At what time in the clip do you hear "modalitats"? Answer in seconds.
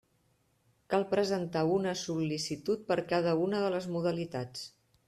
3.99-4.71